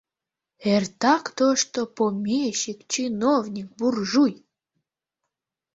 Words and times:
Эртак 0.73 1.25
тошто 1.37 1.79
помещик, 1.97 2.79
чиновник, 2.91 3.67
буржуй! 3.77 4.33